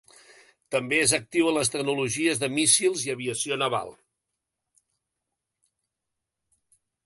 [0.75, 3.95] També és actiu en les tecnologies de míssils i aviació naval.